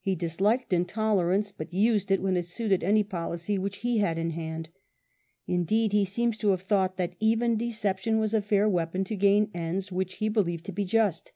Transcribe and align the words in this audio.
He 0.00 0.14
disliked 0.14 0.72
intolerance, 0.72 1.52
but 1.52 1.74
used 1.74 2.10
it 2.10 2.22
when 2.22 2.34
it 2.38 2.46
suited 2.46 2.82
any 2.82 3.02
policy 3.04 3.58
which 3.58 3.76
he 3.84 3.98
had 3.98 4.16
in 4.16 4.30
hand. 4.30 4.70
Indeed 5.46 5.92
he 5.92 6.06
seems 6.06 6.38
to 6.38 6.48
have 6.52 6.62
thought 6.62 6.96
that 6.96 7.14
even 7.20 7.58
deception 7.58 8.18
was 8.18 8.32
a 8.32 8.40
fair 8.40 8.70
weapon 8.70 9.04
to 9.04 9.16
gain 9.16 9.50
ends 9.52 9.92
which 9.92 10.14
he 10.14 10.30
believed 10.30 10.64
to 10.64 10.72
be 10.72 10.86
just. 10.86 11.32